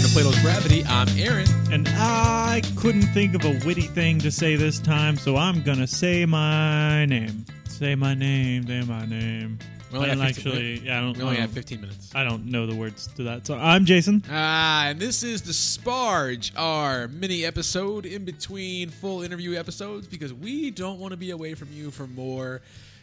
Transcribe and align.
welcome 0.00 0.08
to 0.08 0.12
Plato's 0.30 0.38
Gravity. 0.40 0.84
I'm 0.86 1.08
Aaron. 1.18 1.46
And 1.72 1.86
I 1.92 2.62
couldn't 2.76 3.02
think 3.12 3.34
of 3.34 3.44
a 3.44 3.60
witty 3.66 3.82
thing 3.82 4.18
to 4.20 4.30
say 4.30 4.56
this 4.56 4.78
time, 4.78 5.16
so 5.16 5.36
I'm 5.36 5.62
gonna 5.62 5.86
say 5.86 6.24
my 6.24 7.04
name. 7.06 7.44
Say 7.68 7.94
my 7.94 8.14
name. 8.14 8.66
Say 8.66 8.82
my 8.82 9.04
name. 9.06 9.58
We 9.92 9.98
only 9.98 10.10
I 10.10 10.14
don't 10.14 10.24
have 10.24 10.34
15 10.36 10.52
actually. 10.52 10.78
Yeah, 10.86 10.98
I 10.98 11.00
don't. 11.02 11.16
We 11.16 11.22
only 11.24 11.36
I 11.36 11.40
have 11.40 11.50
don't- 11.50 11.54
15 11.54 11.80
minutes. 11.82 12.14
I 12.14 12.24
don't 12.24 12.46
know 12.46 12.66
the 12.66 12.74
words 12.76 13.08
to 13.16 13.24
that. 13.24 13.46
So 13.46 13.56
I'm 13.56 13.84
Jason. 13.84 14.22
Ah, 14.30 14.86
and 14.86 14.98
this 14.98 15.22
is 15.22 15.42
the 15.42 15.52
Sparge, 15.52 16.52
our 16.56 17.08
mini 17.08 17.44
episode 17.44 18.06
in 18.06 18.24
between 18.24 18.88
full 18.90 19.22
interview 19.22 19.58
episodes 19.58 20.06
because 20.06 20.32
we 20.32 20.70
don't 20.70 20.98
want 20.98 21.10
to 21.12 21.16
be 21.18 21.30
away 21.30 21.54
from 21.54 21.68
you 21.72 21.90
for 21.90 22.06
more 22.06 22.62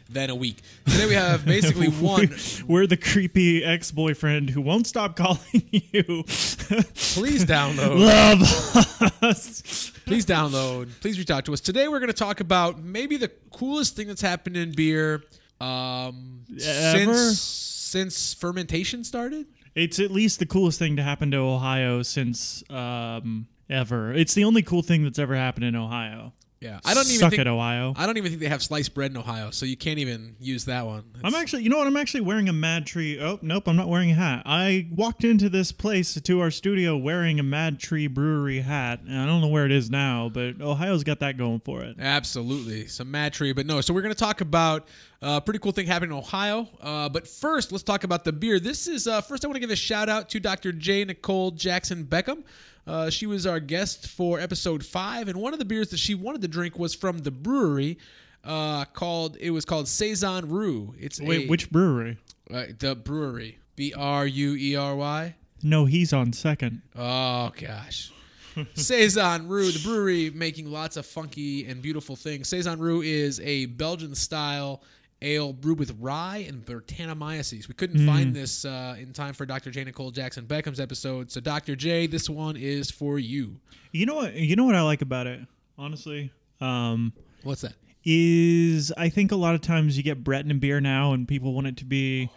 than 0.10 0.30
a 0.30 0.36
week. 0.36 0.62
Today 0.86 1.06
we 1.06 1.14
have 1.14 1.46
basically 1.46 1.88
one. 2.00 2.30
We're 2.68 2.88
the 2.88 2.98
creepy 2.98 3.64
ex-boyfriend 3.64 4.50
who 4.50 4.62
won't 4.62 4.88
stop 4.88 5.16
calling 5.16 5.40
you. 5.72 6.24
Please 6.24 7.46
download. 7.46 8.00
Love 8.00 9.24
us. 9.24 9.92
Please 10.06 10.26
download. 10.26 10.90
Please 11.02 11.20
reach 11.20 11.30
out 11.32 11.46
to 11.46 11.54
us. 11.54 11.60
Today 11.60 11.88
we're 11.88 12.00
going 12.00 12.08
to 12.08 12.14
talk 12.14 12.40
about 12.40 12.80
maybe 12.80 13.18
the 13.18 13.30
coolest 13.52 13.96
thing 13.96 14.08
that's 14.08 14.22
happened 14.22 14.56
in 14.56 14.72
beer 14.72 15.24
um, 15.60 16.44
Ever? 16.52 17.14
since 17.14 17.42
since 17.42 18.34
fermentation 18.34 19.04
started. 19.04 19.48
It's 19.76 20.00
at 20.00 20.12
least 20.12 20.40
the 20.40 20.46
coolest 20.46 20.80
thing 20.80 20.96
to 20.96 21.04
happen 21.04 21.32
to 21.32 21.38
Ohio 21.38 22.02
since 22.04 22.64
um, 22.70 23.48
ever. 23.70 24.14
It's 24.14 24.34
the 24.34 24.44
only 24.44 24.62
cool 24.62 24.82
thing 24.82 25.04
that's 25.04 25.20
ever 25.20 25.36
happened 25.36 25.66
in 25.66 25.76
Ohio. 25.76 26.34
Yeah, 26.60 26.80
I 26.84 26.96
don't 26.96 27.06
even 27.06 27.20
Suck 27.20 27.30
think 27.32 27.42
it, 27.42 27.48
Ohio. 27.48 27.94
I 27.96 28.08
don't 28.08 28.18
even 28.18 28.32
think 28.32 28.42
they 28.42 28.48
have 28.48 28.64
sliced 28.64 28.96
bread 28.96 29.12
in 29.12 29.18
Ohio, 29.18 29.52
so 29.52 29.66
you 29.68 29.78
can't 29.78 30.00
even 30.00 30.36
use 30.40 30.66
that 30.66 30.88
one. 30.88 31.04
I'm 31.24 31.36
actually, 31.36 31.62
you 31.62 31.70
know 31.70 31.78
what? 31.78 31.86
I'm 31.86 31.98
actually 31.98 32.22
wearing 32.22 32.50
a 32.50 32.54
MadTree. 32.54 33.22
Oh, 33.22 33.38
nope, 33.44 33.68
I'm 33.68 33.76
not 33.76 33.88
wearing 33.88 34.10
a 34.10 34.16
hat. 34.16 34.42
I 34.46 34.88
walked 34.92 35.24
into 35.24 35.50
this 35.50 35.72
place 35.72 36.20
to 36.20 36.42
our 36.42 36.50
studio 36.50 36.98
wearing 36.98 37.40
a 37.40 37.44
MadTree 37.44 38.12
Brewery 38.12 38.62
hat, 38.62 39.02
and 39.02 39.20
I 39.20 39.28
don't 39.28 39.42
know 39.42 39.50
where 39.50 39.66
it 39.66 39.72
is 39.72 39.92
now, 39.92 40.30
but 40.30 40.60
Ohio's 40.60 41.04
got 41.04 41.20
that 41.20 41.38
going 41.38 41.60
for 41.60 41.84
it. 41.84 41.98
Absolutely. 42.00 42.88
Some 42.88 43.14
MadTree, 43.14 43.56
but 43.56 43.68
no. 43.68 43.80
So 43.82 43.94
we're 43.94 44.02
going 44.02 44.14
to 44.14 44.20
talk 44.20 44.42
about 44.42 44.88
a 45.22 45.40
pretty 45.40 45.60
cool 45.60 45.72
thing 45.72 45.86
happening 45.86 46.12
in 46.12 46.18
Ohio. 46.18 46.68
Uh, 46.82 47.08
but 47.08 47.28
first, 47.28 47.72
let's 47.72 47.84
talk 47.84 48.04
about 48.04 48.24
the 48.24 48.34
beer. 48.34 48.60
This 48.60 48.88
is, 48.88 49.06
uh, 49.06 49.22
first, 49.22 49.46
I 49.46 49.48
want 49.48 49.58
to 49.58 49.60
give 49.62 49.70
a 49.70 49.76
shout 49.76 50.10
out 50.10 50.30
to 50.30 50.40
Dr. 50.40 50.72
J. 50.72 51.06
Nikol 51.06 51.56
Jackson-Beckham. 51.56 52.44
Uh, 52.88 53.10
she 53.10 53.26
was 53.26 53.46
our 53.46 53.60
guest 53.60 54.08
for 54.08 54.40
episode 54.40 54.84
five, 54.86 55.28
and 55.28 55.38
one 55.38 55.52
of 55.54 55.60
the 55.60 55.66
beers 55.66 55.90
that 55.90 55.98
she 56.00 56.16
wanted 56.16 56.42
to 56.42 56.48
drink 56.48 56.80
was 56.80 56.94
from 56.96 57.18
the 57.20 57.32
brewery 57.32 57.98
uh, 58.46 58.86
called, 58.86 59.36
it 59.42 59.52
was 59.52 59.66
called 59.66 59.88
Saison 59.90 60.48
Rue. 60.50 60.96
It's 60.98 61.20
Wait, 61.20 61.46
a- 61.46 61.50
which 61.50 61.70
brewery? 61.70 62.18
Uh, 62.50 62.64
the 62.80 62.96
Bruery. 62.96 63.56
B 63.76 63.94
R 63.96 64.26
U 64.26 64.56
E 64.56 64.76
R 64.76 64.96
Y. 64.96 65.36
No, 65.62 65.86
he's 65.86 66.14
on 66.14 66.32
second. 66.34 66.82
Oh 66.96 67.52
gosh. 67.60 68.12
Saison 68.74 69.48
Rue, 69.48 69.72
the 69.72 69.80
Bruery 69.80 70.34
making 70.34 70.72
lots 70.72 70.98
of 70.98 71.06
funky 71.06 71.66
and 71.68 71.82
beautiful 71.82 72.16
things. 72.16 72.48
Saison 72.48 72.80
Rue 72.80 73.02
is 73.02 73.40
a 73.42 73.66
Belgian 73.68 74.16
style 74.16 74.82
ale 75.22 75.54
brewed 75.54 75.80
with 75.80 75.96
rye 76.00 76.46
and 76.48 76.66
Brettanomyces. 76.66 77.68
We 77.68 77.74
couldn't 77.74 78.06
find 78.06 78.36
this 78.36 78.66
uh, 78.66 78.96
in 79.00 79.14
time 79.14 79.34
for 79.34 79.46
Dr. 79.46 79.72
J. 79.72 79.86
Nikol 79.86 80.14
Jackson-Beckham's 80.14 80.80
episode. 80.80 81.32
So 81.32 81.40
Dr. 81.42 81.76
J, 81.76 82.08
this 82.08 82.30
one 82.30 82.56
is 82.56 82.92
for 82.92 83.18
you. 83.18 83.60
You 83.92 84.06
know 84.06 84.16
what? 84.16 84.34
You 84.34 84.56
know 84.56 84.66
what 84.66 84.76
I 84.76 84.82
like 84.82 85.02
about 85.02 85.28
it, 85.28 85.40
honestly. 85.78 86.32
Um, 86.62 87.14
What's 87.44 87.62
that? 87.62 87.74
is 88.10 88.94
I 88.96 89.10
think 89.10 89.34
a 89.34 89.36
lot 89.36 89.54
of 89.54 89.62
times 89.62 89.98
you 89.98 90.04
get 90.04 90.24
Breton 90.24 90.50
and 90.50 90.62
beer 90.62 90.80
now, 90.80 91.12
and 91.14 91.28
people 91.28 91.54
want 91.54 91.68
it 91.68 91.78
to 91.78 91.86
be 91.86 92.30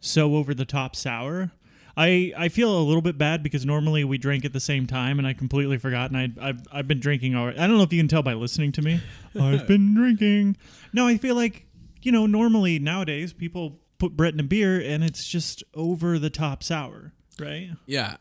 so 0.00 0.36
over 0.36 0.54
the 0.54 0.64
top 0.64 0.96
sour. 0.96 1.50
I, 1.98 2.32
I 2.38 2.48
feel 2.48 2.78
a 2.78 2.80
little 2.80 3.02
bit 3.02 3.18
bad 3.18 3.42
because 3.42 3.66
normally 3.66 4.04
we 4.04 4.18
drink 4.18 4.44
at 4.44 4.52
the 4.52 4.60
same 4.60 4.86
time, 4.86 5.18
and 5.18 5.26
I 5.26 5.34
completely 5.34 5.78
forgot. 5.78 6.12
And 6.12 6.38
I, 6.40 6.48
I've, 6.48 6.60
I've 6.72 6.88
been 6.88 7.00
drinking 7.00 7.34
already. 7.34 7.58
I 7.58 7.66
don't 7.66 7.76
know 7.76 7.82
if 7.82 7.92
you 7.92 7.98
can 7.98 8.06
tell 8.08 8.22
by 8.22 8.34
listening 8.34 8.70
to 8.72 8.82
me. 8.82 9.00
I've 9.38 9.66
been 9.66 9.94
drinking. 9.94 10.56
No, 10.92 11.08
I 11.08 11.18
feel 11.18 11.34
like, 11.34 11.66
you 12.02 12.12
know, 12.12 12.26
normally 12.26 12.78
nowadays 12.78 13.32
people 13.32 13.78
put 13.98 14.16
Breton 14.16 14.46
beer, 14.46 14.80
and 14.80 15.02
it's 15.02 15.26
just 15.28 15.62
over 15.74 16.18
the 16.18 16.30
top 16.30 16.62
sour, 16.62 17.12
right? 17.38 17.70
Yeah. 17.86 18.16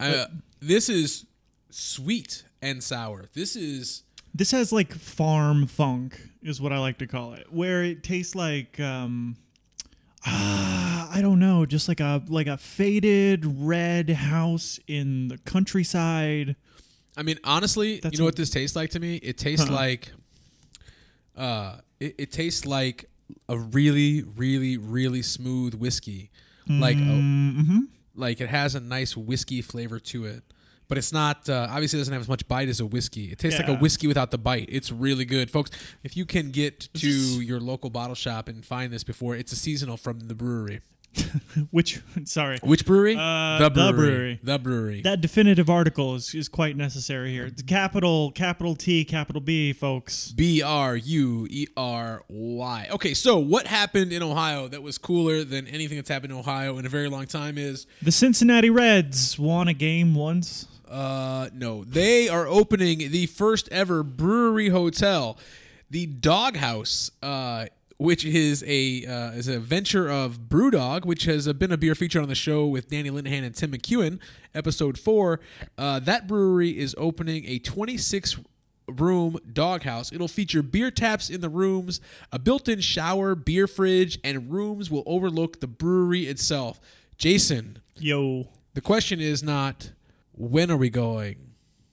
Uh, 0.00 0.26
this 0.60 0.88
is 0.88 1.26
sweet 1.70 2.44
and 2.62 2.82
sour. 2.82 3.26
This 3.34 3.54
is 3.56 4.04
This 4.34 4.50
has 4.52 4.72
like 4.72 4.94
farm 4.94 5.66
funk, 5.66 6.20
is 6.42 6.60
what 6.60 6.72
I 6.72 6.78
like 6.78 6.98
to 6.98 7.06
call 7.06 7.34
it, 7.34 7.52
where 7.52 7.82
it 7.82 8.02
tastes 8.02 8.34
like 8.34 8.78
um, 8.80 9.36
ah, 10.26 11.08
I 11.12 11.20
don't 11.20 11.38
know, 11.40 11.66
just 11.66 11.88
like 11.88 12.00
a 12.00 12.22
like 12.28 12.46
a 12.46 12.56
faded 12.56 13.44
red 13.44 14.08
house 14.10 14.78
in 14.86 15.28
the 15.28 15.38
countryside. 15.38 16.56
I 17.16 17.22
mean, 17.22 17.38
honestly, 17.44 17.98
That's 18.00 18.12
you 18.14 18.18
know 18.20 18.24
what- 18.26 18.34
what 18.34 18.36
this 18.36 18.50
tastes 18.50 18.76
like 18.76 18.90
to 18.90 19.00
me? 19.00 19.16
It 19.16 19.36
tastes 19.38 19.66
Huh. 19.66 19.74
like, 19.74 20.12
uh, 21.36 21.78
it, 22.00 22.14
it 22.18 22.32
tastes 22.32 22.64
like 22.64 23.06
a 23.48 23.58
really, 23.58 24.22
really, 24.36 24.76
really 24.76 25.22
smooth 25.22 25.74
whiskey. 25.74 26.30
Like, 26.68 26.96
a, 26.96 27.00
Mm-hmm. 27.00 27.78
like 28.14 28.40
it 28.42 28.48
has 28.50 28.74
a 28.74 28.80
nice 28.80 29.16
whiskey 29.16 29.62
flavor 29.62 29.98
to 30.00 30.26
it, 30.26 30.42
but 30.86 30.98
it's 30.98 31.12
not. 31.12 31.48
Uh, 31.48 31.66
obviously, 31.70 31.98
it 31.98 32.00
doesn't 32.00 32.12
have 32.12 32.20
as 32.22 32.28
much 32.28 32.46
bite 32.46 32.68
as 32.68 32.80
a 32.80 32.84
whiskey. 32.86 33.32
It 33.32 33.38
tastes 33.38 33.58
like 33.58 33.68
a 33.68 33.74
whiskey 33.76 34.06
without 34.06 34.30
the 34.30 34.38
bite. 34.38 34.66
It's 34.68 34.92
really 34.92 35.24
good, 35.24 35.50
folks. 35.50 35.70
If 36.02 36.14
you 36.16 36.26
can 36.26 36.50
get 36.50 36.88
to 36.94 37.08
your 37.08 37.58
local 37.58 37.88
bottle 37.88 38.14
shop 38.14 38.48
and 38.48 38.64
find 38.64 38.92
this 38.92 39.02
before, 39.04 39.34
it's 39.34 39.50
a 39.52 39.56
seasonal 39.56 39.96
from 39.96 40.20
the 40.28 40.34
Bruery. 40.34 40.80
Which, 41.70 42.00
sorry, 42.24 42.58
Which 42.62 42.84
brewery? 42.86 43.16
Uh, 43.16 43.58
the 43.58 43.70
Bruery. 43.70 44.38
The 44.42 44.58
Bruery. 44.58 45.02
that 45.02 45.20
definitive 45.20 45.68
article 45.70 46.14
is, 46.14 46.34
is 46.34 46.48
quite 46.48 46.76
necessary 46.76 47.32
here. 47.32 47.46
It's 47.46 47.62
capital 47.62 48.30
capital 48.32 48.74
T 48.76 49.04
capital 49.04 49.40
B, 49.40 49.72
folks. 49.72 50.32
B 50.32 50.62
R 50.62 50.96
U 50.96 51.46
E 51.50 51.66
R 51.76 52.22
Y. 52.28 52.88
Okay, 52.90 53.14
so 53.14 53.38
what 53.38 53.66
happened 53.66 54.12
in 54.12 54.22
Ohio 54.22 54.68
that 54.68 54.82
was 54.82 54.98
cooler 54.98 55.44
than 55.44 55.66
anything 55.66 55.96
that's 55.96 56.08
happened 56.08 56.32
in 56.32 56.38
Ohio 56.38 56.78
in 56.78 56.86
a 56.86 56.88
very 56.88 57.08
long 57.08 57.26
time 57.26 57.58
is 57.58 57.86
The 58.02 58.12
Cincinnati 58.12 58.70
Reds 58.70 59.38
won 59.38 59.68
a 59.68 59.74
game 59.74 60.14
once. 60.14 60.66
uh 60.88 61.48
no, 61.52 61.84
they 61.84 62.28
are 62.28 62.46
opening 62.46 62.98
the 63.10 63.26
first 63.26 63.68
ever 63.70 64.02
brewery 64.02 64.70
hotel, 64.70 65.36
the 65.90 66.06
Doghouse, 66.06 67.10
uh 67.22 67.66
which 67.98 68.24
is 68.24 68.64
a 68.66 69.04
uh, 69.04 69.32
is 69.32 69.48
a 69.48 69.58
venture 69.58 70.08
of 70.08 70.48
BrewDog, 70.48 71.04
which 71.04 71.24
has 71.24 71.46
uh, 71.46 71.52
been 71.52 71.72
a 71.72 71.76
beer 71.76 71.94
featured 71.94 72.22
on 72.22 72.28
the 72.28 72.34
show 72.34 72.66
with 72.66 72.88
Danny 72.88 73.10
Linehan 73.10 73.44
and 73.44 73.54
Tim 73.54 73.72
McEwen, 73.72 74.20
episode 74.54 74.98
four. 74.98 75.40
Uh, 75.76 75.98
that 76.00 76.26
brewery 76.26 76.78
is 76.78 76.94
opening 76.96 77.44
a 77.46 77.58
26 77.58 78.38
room 78.88 79.36
doghouse. 79.52 80.12
It'll 80.12 80.28
feature 80.28 80.62
beer 80.62 80.90
taps 80.90 81.28
in 81.28 81.40
the 81.40 81.48
rooms, 81.48 82.00
a 82.32 82.38
built-in 82.38 82.80
shower, 82.80 83.34
beer 83.34 83.66
fridge, 83.66 84.18
and 84.24 84.50
rooms 84.50 84.90
will 84.90 85.02
overlook 85.04 85.60
the 85.60 85.66
brewery 85.66 86.26
itself. 86.26 86.80
Jason, 87.18 87.80
Yo. 87.98 88.48
the 88.74 88.80
question 88.80 89.20
is 89.20 89.42
not 89.42 89.90
when 90.32 90.70
are 90.70 90.76
we 90.76 90.88
going? 90.88 91.36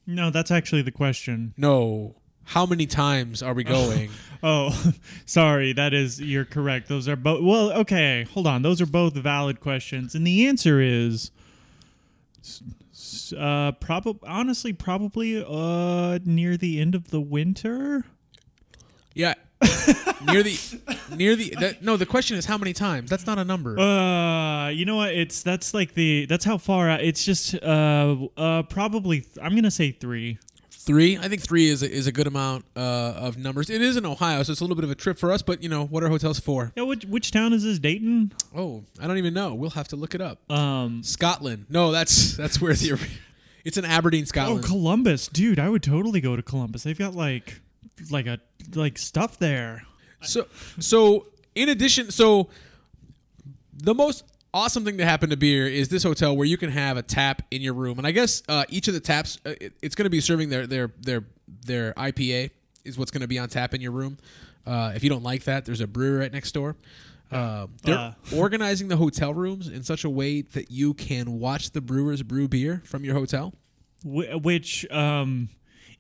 No, 0.06 0.30
that's 0.30 0.52
actually 0.52 0.84
the 0.84 0.92
question. 0.92 1.56
No, 1.58 2.16
how 2.46 2.66
many 2.66 2.86
times 2.86 3.42
are 3.44 3.54
we 3.54 3.64
going? 3.78 4.10
Oh, 4.44 4.92
sorry. 5.26 5.74
That 5.74 5.94
is 5.94 6.22
you're 6.22 6.46
correct. 6.46 6.88
Those 6.88 7.08
are 7.08 7.16
both. 7.16 7.44
Well, 7.44 7.72
okay. 7.82 8.26
Hold 8.34 8.48
on. 8.48 8.62
Those 8.62 8.82
are 8.82 8.86
both 8.86 9.14
valid 9.16 9.60
questions, 9.60 10.14
and 10.16 10.26
the 10.26 10.46
answer 10.48 10.80
is, 10.82 11.32
uh, 13.38 13.72
probably 13.74 14.28
honestly, 14.28 14.74
probably 14.74 15.44
uh 15.48 16.20
near 16.26 16.58
the 16.58 16.80
end 16.80 16.96
of 16.96 17.10
the 17.12 17.22
winter. 17.22 18.06
yeah. 19.14 19.34
near 20.28 20.44
the 20.44 20.60
near 21.16 21.34
the 21.36 21.56
that, 21.60 21.82
no 21.82 21.96
the 21.96 22.06
question 22.06 22.38
is 22.38 22.46
how 22.46 22.58
many 22.58 22.74
times 22.74 23.10
that's 23.10 23.26
not 23.26 23.40
a 23.40 23.44
number 23.46 23.80
Uh, 23.80 24.68
you 24.68 24.84
know 24.86 24.98
what? 24.98 25.14
It's 25.14 25.44
that's 25.44 25.74
like 25.74 25.94
the 25.94 26.26
that's 26.26 26.44
how 26.44 26.58
far 26.58 26.90
out. 26.90 27.02
It's 27.02 27.24
just 27.24 27.56
uh 27.64 28.18
uh 28.36 28.64
probably 28.64 29.22
th- 29.22 29.38
I'm 29.42 29.56
gonna 29.56 29.72
say 29.72 29.92
three. 29.92 30.38
Three 30.86 31.18
i 31.18 31.28
think 31.28 31.42
three 31.42 31.68
is 31.68 31.82
a, 31.84 31.92
is 31.92 32.06
a 32.08 32.12
good 32.12 32.28
amount 32.28 32.64
uh, 32.76 32.80
of 33.18 33.38
numbers 33.38 33.70
it 33.70 33.82
is 33.82 33.98
in 33.98 34.06
ohio 34.06 34.44
so 34.44 34.52
it's 34.52 34.62
a 34.62 34.64
little 34.64 34.76
bit 34.76 34.84
of 34.86 34.92
a 34.92 34.96
trip 34.96 35.18
for 35.18 35.32
us 35.32 35.42
but 35.42 35.64
you 35.64 35.70
know 35.70 35.86
what 35.86 36.04
are 36.04 36.10
hotels 36.10 36.40
for 36.40 36.72
Yeah. 36.76 36.84
Which 36.84 37.06
which 37.06 37.32
town 37.32 37.54
is 37.54 37.64
this? 37.64 37.80
Dayton. 37.80 38.32
oh 38.56 38.84
i 39.02 39.08
don't 39.08 39.18
even 39.18 39.34
know 39.34 39.56
we'll 39.56 39.72
have 39.72 39.88
to 39.90 39.96
look 39.96 40.14
it 40.16 40.22
up 40.22 40.40
Um. 40.52 41.02
Scotland. 41.04 41.66
No, 41.70 41.92
that's 41.92 42.38
that's 42.38 42.62
where 42.62 42.74
the 42.74 43.00
it's 43.64 43.78
in 43.78 43.86
Aberdeen, 43.86 44.28
Scotland. 44.28 44.64
Oh, 44.64 44.68
Columbus, 44.68 45.28
dude! 45.28 45.58
I 45.60 45.70
would 45.70 45.82
totally 45.82 46.22
go 46.22 46.36
to 46.36 46.44
Columbus. 46.44 46.84
They've 46.84 46.98
got 46.98 47.16
like 47.16 47.62
like 48.12 48.28
a 48.28 48.38
like 48.76 49.00
stuff 49.00 49.40
there. 49.40 49.84
so 50.22 50.46
so 50.80 51.26
in 51.56 51.70
addition, 51.70 52.12
so 52.12 52.50
the 53.74 53.96
most 53.96 54.24
awesome 54.56 54.84
thing 54.86 54.98
to 54.98 55.06
happen 55.06 55.30
to 55.30 55.38
beer 55.38 55.68
is 55.68 55.90
this 55.90 56.02
hotel 56.04 56.36
where 56.36 56.48
you 56.48 56.58
can 56.58 56.72
have 56.72 56.98
a 56.98 57.04
tap 57.04 57.42
in 57.52 57.62
your 57.62 57.74
room, 57.74 57.98
and 58.00 58.08
I 58.08 58.12
guess 58.12 58.42
uh, 58.50 58.64
each 58.70 58.88
of 58.88 58.94
the 58.96 59.00
taps 59.00 59.38
uh, 59.46 59.52
it, 59.62 59.74
it's 59.84 59.94
going 59.96 60.06
to 60.06 60.10
be 60.10 60.22
serving 60.22 60.50
their 60.50 60.66
their 60.66 60.92
their 61.02 61.24
their 61.66 61.94
IPA 61.94 62.52
is 62.84 62.98
what's 62.98 63.12
going 63.12 63.22
to 63.22 63.28
be 63.28 63.38
on 63.38 63.50
tap 63.50 63.74
in 63.74 63.82
your 63.82 63.92
room. 63.92 64.18
Uh, 64.66 64.94
if 64.96 65.04
you 65.04 65.10
don't 65.10 65.24
like 65.24 65.44
that, 65.44 65.66
there's 65.66 65.82
a 65.82 65.88
brewery 65.88 66.20
right 66.20 66.32
next 66.34 66.54
door. 66.54 66.76
Uh, 67.32 67.68
they're 67.84 67.96
Uh. 67.98 68.14
organizing 68.36 68.88
the 68.88 68.98
hotel 68.98 69.34
rooms 69.34 69.68
in 69.68 69.84
such 69.84 70.04
a 70.04 70.10
way 70.10 70.42
that 70.42 70.72
you 70.72 70.94
can 70.94 71.40
watch 71.40 71.72
the 71.72 71.82
brewers 71.82 72.24
brew 72.24 72.48
beer 72.48 72.82
from 72.86 73.04
your 73.04 73.14
hotel. 73.16 73.54
Wh- 74.04 74.42
which 74.44 74.90
um 74.92 75.50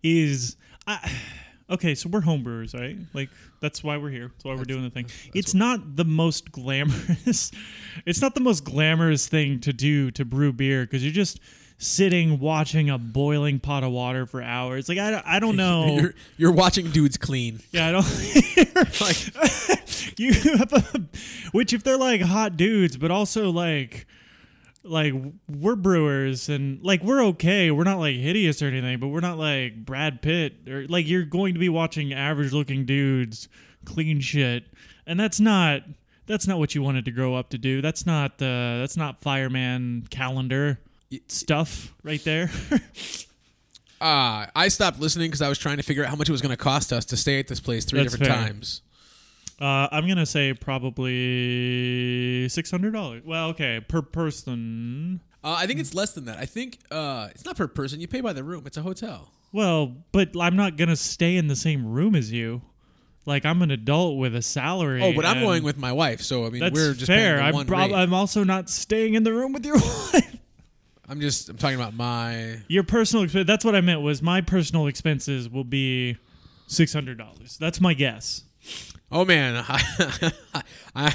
is 0.03 0.55
I, 0.87 1.11
okay 1.69 1.95
so 1.95 2.09
we're 2.09 2.21
homebrewers 2.21 2.73
right? 2.79 2.97
Like 3.13 3.29
that's 3.59 3.83
why 3.83 3.97
we're 3.97 4.09
here. 4.11 4.29
That's 4.33 4.45
why 4.45 4.55
we're 4.55 4.65
doing 4.65 4.83
the 4.83 4.89
thing. 4.89 5.07
it's 5.33 5.53
not 5.53 5.95
the 5.95 6.05
most 6.05 6.51
glamorous 6.51 7.51
it's 8.05 8.21
not 8.21 8.35
the 8.35 8.41
most 8.41 8.63
glamorous 8.63 9.27
thing 9.27 9.59
to 9.61 9.73
do 9.73 10.11
to 10.11 10.25
brew 10.25 10.53
beer 10.53 10.83
because 10.83 11.03
you're 11.03 11.13
just 11.13 11.39
sitting 11.77 12.39
watching 12.39 12.89
a 12.89 12.97
boiling 12.97 13.59
pot 13.59 13.83
of 13.83 13.91
water 13.91 14.25
for 14.25 14.41
hours. 14.41 14.87
Like 14.87 14.97
i, 14.97 15.11
don't- 15.11 15.25
I 15.27 15.39
don't 15.39 15.55
know. 15.65 15.97
You're, 15.99 16.13
you're 16.37 16.51
watching 16.53 16.89
dudes 16.91 17.17
clean. 17.17 17.59
yeah 17.71 17.87
i 17.87 17.91
don't 17.91 18.05
Like, 19.01 20.19
you 20.19 20.33
have 20.57 20.71
a 20.73 21.01
which 21.51 21.73
if 21.73 21.83
they're 21.83 21.97
like 21.97 22.21
hot 22.21 22.55
dudes 22.57 22.95
but 22.97 23.11
also 23.11 23.49
like 23.51 24.05
like 24.85 25.13
we're 25.49 25.75
brewers 25.75 26.47
and 26.49 26.81
like 26.83 27.01
we're 27.03 27.23
okay 27.23 27.71
we're 27.71 27.83
not 27.83 27.97
like 27.99 28.15
hideous 28.15 28.61
or 28.61 28.67
anything 28.67 28.99
but 28.99 29.07
we're 29.07 29.19
not 29.19 29.37
like 29.37 29.85
brad 29.85 30.21
pitt 30.21 30.53
or 30.67 30.85
like 30.87 31.07
you're 31.07 31.23
going 31.23 31.53
to 31.53 31.59
be 31.59 31.69
watching 31.69 32.13
average 32.13 32.53
looking 32.53 32.85
dudes 32.85 33.47
clean 33.83 34.19
shit 34.19 34.65
and 35.07 35.19
that's 35.19 35.39
not 35.39 35.81
that's 36.27 36.47
not 36.47 36.59
what 36.59 36.75
you 36.75 36.81
wanted 36.81 37.05
to 37.05 37.11
grow 37.11 37.35
up 37.35 37.49
to 37.49 37.57
do 37.57 37.81
that's 37.81 38.05
not 38.05 38.33
uh 38.41 38.77
that's 38.79 38.95
not 38.97 39.19
fireman 39.21 40.05
calendar 40.09 40.79
stuff 41.27 41.93
right 42.03 42.23
there 42.23 42.49
uh, 44.01 44.45
I 44.55 44.67
stopped 44.67 44.99
listening 44.99 45.29
because 45.29 45.41
I 45.41 45.49
was 45.49 45.57
trying 45.57 45.77
to 45.77 45.83
figure 45.83 46.03
out 46.03 46.09
how 46.09 46.15
much 46.15 46.29
it 46.29 46.31
was 46.31 46.41
going 46.41 46.51
to 46.55 46.57
cost 46.57 46.91
us 46.91 47.05
to 47.05 47.17
stay 47.17 47.39
at 47.39 47.47
this 47.47 47.59
place 47.59 47.85
three 47.85 48.01
That's 48.01 48.13
different 48.13 48.33
fair. 48.33 48.47
times. 48.47 48.81
Uh 49.61 49.87
i'm 49.91 50.07
gonna 50.07 50.25
say 50.25 50.53
probably 50.53 52.47
$600 52.47 53.23
well 53.25 53.49
okay 53.49 53.79
per 53.79 54.01
person 54.01 55.21
Uh, 55.43 55.55
I 55.59 55.67
think 55.67 55.79
it's 55.79 55.93
less 55.93 56.13
than 56.13 56.25
that. 56.25 56.39
I 56.39 56.45
think 56.47 56.79
uh, 56.89 57.27
it's 57.31 57.45
not 57.45 57.55
per 57.55 57.67
person. 57.67 58.01
You 58.01 58.07
pay 58.07 58.19
by 58.21 58.33
the 58.33 58.43
room. 58.43 58.63
It's 58.65 58.77
a 58.77 58.81
hotel. 58.81 59.31
Well, 59.53 59.95
but 60.11 60.29
I'm 60.41 60.55
not 60.55 60.75
gonna 60.75 60.95
stay 60.95 61.35
in 61.37 61.47
the 61.47 61.55
same 61.55 61.85
room 61.85 62.15
as 62.15 62.31
you. 62.31 62.63
Like 63.27 63.45
I'm 63.45 63.61
an 63.61 63.69
adult 63.71 64.17
with 64.17 64.35
a 64.35 64.41
salary. 64.41 65.03
Oh, 65.03 65.13
but 65.13 65.23
I'm 65.23 65.41
going 65.41 65.61
with 65.63 65.77
my 65.77 65.91
wife, 65.93 66.21
so 66.21 66.45
I 66.45 66.49
mean, 66.49 66.61
That's 66.61 66.73
we're 66.73 66.93
just 66.95 67.05
fair. 67.05 67.37
paying 67.39 67.51
the 67.53 67.59
I'm 67.59 67.65
prob-. 67.67 67.91
I'm 67.91 68.13
also 68.13 68.43
not 68.43 68.69
staying 68.71 69.13
in 69.13 69.23
the 69.23 69.33
room 69.33 69.53
with 69.53 69.63
your 69.65 69.75
wife. 70.13 70.35
I'm 71.07 71.21
just 71.21 71.47
I'm 71.49 71.57
talking 71.57 71.75
about 71.79 71.93
my. 71.93 72.61
Your 72.67 72.83
personal 72.83 73.23
expense. 73.23 73.45
That's 73.45 73.63
what 73.63 73.75
I 73.75 73.81
meant. 73.81 74.01
Was 74.01 74.23
my 74.23 74.41
personal 74.41 74.87
expenses 74.87 75.47
will 75.47 75.63
be 75.63 76.17
six 76.65 76.91
hundred 76.91 77.19
dollars. 77.19 77.57
That's 77.59 77.79
my 77.79 77.93
guess. 77.93 78.41
Oh 79.11 79.25
man, 79.25 79.63
I, 80.95 81.13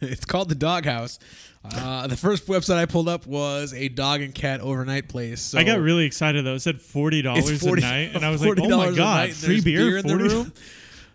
it's 0.00 0.24
called 0.24 0.48
the 0.48 0.54
Doghouse. 0.54 1.18
Uh, 1.64 2.06
the 2.06 2.16
first 2.16 2.46
website 2.46 2.76
I 2.76 2.84
pulled 2.84 3.08
up 3.08 3.26
was 3.26 3.72
a 3.72 3.88
dog 3.88 4.20
and 4.20 4.34
cat 4.34 4.60
overnight 4.60 5.08
place. 5.08 5.40
So 5.40 5.58
I 5.58 5.64
got 5.64 5.80
really 5.80 6.04
excited 6.04 6.44
though. 6.44 6.54
It 6.54 6.60
said 6.60 6.80
forty 6.80 7.22
dollars 7.22 7.62
a 7.62 7.76
night, 7.76 8.14
and 8.14 8.24
I 8.24 8.30
was 8.30 8.44
like, 8.44 8.58
"Oh 8.60 8.68
my 8.68 8.94
god, 8.94 9.30
free 9.30 9.60
there's 9.60 9.64
beer, 9.64 9.96
in 9.96 10.02
40 10.02 10.22
the 10.22 10.34
room." 10.34 10.52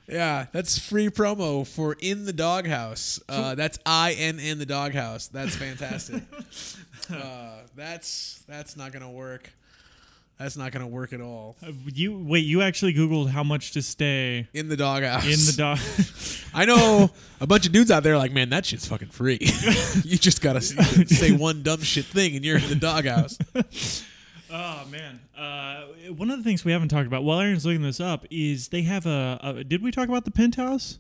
Yeah, 0.08 0.48
that's 0.52 0.80
free 0.80 1.10
promo 1.10 1.68
for 1.68 1.96
in 2.00 2.26
the 2.26 2.34
doghouse. 2.34 3.20
Uh, 3.30 3.54
that's 3.54 3.78
I 3.86 4.14
N 4.14 4.40
in 4.40 4.58
the 4.58 4.66
doghouse. 4.66 5.28
That's 5.28 5.56
fantastic. 5.56 6.24
uh, 7.14 7.58
that's 7.76 8.44
that's 8.48 8.76
not 8.76 8.92
gonna 8.92 9.12
work. 9.12 9.52
That's 10.40 10.56
not 10.56 10.72
gonna 10.72 10.88
work 10.88 11.12
at 11.12 11.20
all. 11.20 11.58
You 11.94 12.18
wait. 12.18 12.46
You 12.46 12.62
actually 12.62 12.94
googled 12.94 13.30
how 13.30 13.44
much 13.44 13.72
to 13.74 13.82
stay 13.82 14.48
In 14.54 14.70
the 14.70 14.78
doghouse. 14.78 15.26
in 15.26 15.32
the 15.32 15.54
dog. 15.58 15.80
I 16.54 16.64
know 16.64 17.12
a 17.42 17.46
bunch 17.46 17.66
of 17.66 17.74
dudes 17.74 17.92
out 17.92 18.04
there 18.04 18.14
are 18.14 18.18
like, 18.18 18.32
man, 18.32 18.50
that 18.52 18.66
shit's 18.66 18.88
fucking 18.88 19.10
free. 19.10 19.38
you 20.06 20.18
just 20.18 20.42
gotta 20.42 20.62
say 20.62 21.34
one 21.34 21.62
dumb 21.62 21.82
shit 21.82 22.06
thing, 22.06 22.38
and 22.38 22.46
you're 22.46 22.58
in 22.58 22.70
the 22.70 22.76
doghouse. 22.76 23.38
Oh 24.52 24.84
man! 24.90 25.20
Uh, 25.38 25.82
one 26.14 26.32
of 26.32 26.40
the 26.40 26.44
things 26.44 26.66
we 26.66 26.72
haven't 26.72 26.88
talked 26.88 27.06
about 27.06 27.24
while 27.24 27.40
Aaron's 27.40 27.68
looking 27.68 27.84
this 27.84 28.00
up 28.00 28.26
is 28.32 28.70
they 28.70 28.82
have 28.82 29.06
a. 29.06 29.40
a 29.44 29.64
did 29.64 29.84
we 29.84 29.92
talk 29.92 30.10
about 30.10 30.26
the 30.26 30.32
penthouse? 30.32 30.98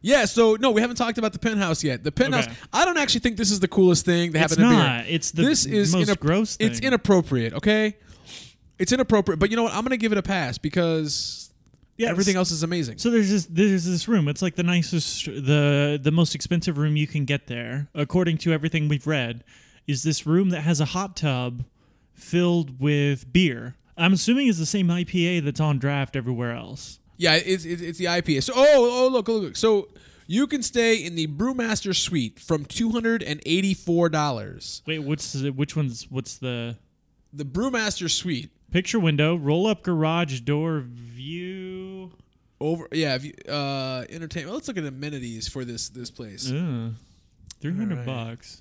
Yeah, 0.00 0.26
so 0.26 0.54
no, 0.60 0.70
we 0.70 0.80
haven't 0.80 0.96
talked 0.96 1.18
about 1.18 1.32
the 1.32 1.38
penthouse 1.38 1.82
yet. 1.82 2.04
The 2.04 2.12
penthouse. 2.12 2.46
Okay. 2.46 2.54
I 2.72 2.84
don't 2.84 2.98
actually 2.98 3.20
think 3.20 3.36
this 3.36 3.50
is 3.50 3.58
the 3.58 3.68
coolest 3.68 4.04
thing 4.04 4.32
that 4.32 4.42
It's 4.44 4.54
happened 4.54 4.70
to 4.70 4.76
not. 4.76 5.06
It's 5.08 5.30
the 5.30 5.42
this 5.42 5.64
is 5.66 5.92
most 5.92 6.20
gross 6.20 6.56
thing. 6.56 6.70
It's 6.70 6.78
inappropriate. 6.78 7.54
Okay, 7.54 7.96
it's 8.84 8.92
inappropriate. 8.92 9.38
But 9.40 9.50
you 9.50 9.56
know 9.56 9.62
what? 9.64 9.74
I'm 9.74 9.82
gonna 9.82 9.96
give 9.96 10.12
it 10.12 10.18
a 10.18 10.22
pass 10.22 10.58
because 10.58 11.50
Yeah, 11.96 12.10
everything 12.10 12.36
else 12.36 12.50
is 12.50 12.62
amazing. 12.62 12.98
So 12.98 13.08
there's 13.10 13.30
this 13.30 13.46
there's 13.46 13.84
this 13.86 14.06
room. 14.08 14.28
It's 14.28 14.42
like 14.42 14.56
the 14.56 14.62
nicest, 14.62 15.24
the 15.24 15.98
the 16.00 16.10
most 16.12 16.34
expensive 16.34 16.76
room 16.78 16.96
you 16.96 17.06
can 17.06 17.24
get 17.24 17.46
there, 17.46 17.88
according 17.94 18.38
to 18.38 18.52
everything 18.52 18.88
we've 18.88 19.06
read. 19.06 19.42
Is 19.86 20.02
this 20.02 20.26
room 20.26 20.50
that 20.50 20.60
has 20.62 20.80
a 20.80 20.86
hot 20.86 21.16
tub 21.16 21.64
filled 22.12 22.80
with 22.80 23.32
beer? 23.32 23.76
I'm 23.96 24.12
assuming 24.12 24.48
it's 24.48 24.58
the 24.58 24.66
same 24.66 24.88
IPA 24.88 25.44
that's 25.44 25.60
on 25.60 25.78
draft 25.78 26.14
everywhere 26.16 26.52
else. 26.52 26.98
Yeah, 27.16 27.36
it's 27.36 27.64
it's, 27.64 27.80
it's 27.80 27.98
the 27.98 28.06
IPA. 28.06 28.42
So 28.42 28.52
oh 28.56 29.04
oh 29.04 29.08
look 29.08 29.28
look 29.28 29.42
look. 29.42 29.56
So 29.56 29.88
you 30.26 30.46
can 30.46 30.62
stay 30.62 30.96
in 30.96 31.14
the 31.14 31.26
Brewmaster 31.28 31.94
Suite 31.94 32.40
from 32.40 32.64
two 32.64 32.90
hundred 32.90 33.22
and 33.22 33.40
eighty 33.46 33.72
four 33.72 34.08
dollars. 34.08 34.82
Wait, 34.86 34.98
what's 34.98 35.32
the, 35.32 35.50
which 35.50 35.76
one's 35.76 36.10
what's 36.10 36.36
the 36.38 36.76
The 37.32 37.44
Brewmaster 37.44 38.10
Suite 38.10 38.50
picture 38.74 38.98
window? 38.98 39.36
Roll 39.36 39.66
up 39.66 39.82
garage 39.82 40.40
door 40.40 40.80
view. 40.84 42.10
over 42.60 42.88
yeah 42.92 43.14
if 43.14 43.24
you, 43.24 43.32
uh 43.48 44.04
entertainment. 44.10 44.52
Let's 44.54 44.68
look 44.68 44.76
at 44.76 44.84
amenities 44.84 45.48
for 45.48 45.64
this 45.64 45.88
this 45.88 46.10
place. 46.10 46.50
Ugh. 46.50 46.92
Three 47.60 47.72
hundred 47.72 48.06
Alright. 48.06 48.06
bucks. 48.06 48.60